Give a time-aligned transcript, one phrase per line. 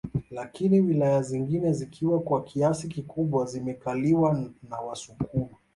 [0.31, 5.49] Lakini wilaya zingine zikiwa kwa kiasi kikubwa zimekaliwa na wasukuma